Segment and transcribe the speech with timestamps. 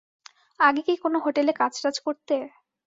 [0.59, 2.35] আগে কি কোনো হোটেলে কাজটাজ করতে?